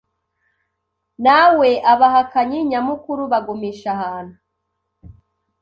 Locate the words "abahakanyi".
1.93-2.59